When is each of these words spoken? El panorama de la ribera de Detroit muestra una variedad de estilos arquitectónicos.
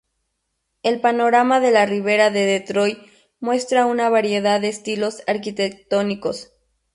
El 0.81 0.99
panorama 0.99 1.59
de 1.59 1.69
la 1.69 1.85
ribera 1.85 2.31
de 2.31 2.43
Detroit 2.47 2.97
muestra 3.39 3.85
una 3.85 4.09
variedad 4.09 4.59
de 4.59 4.69
estilos 4.69 5.21
arquitectónicos. 5.27 6.49